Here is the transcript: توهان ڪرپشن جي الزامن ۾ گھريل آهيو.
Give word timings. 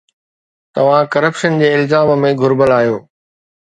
توهان 0.77 1.03
ڪرپشن 1.13 1.61
جي 1.63 1.67
الزامن 1.75 2.25
۾ 2.25 2.33
گھريل 2.41 2.75
آهيو. 2.79 2.97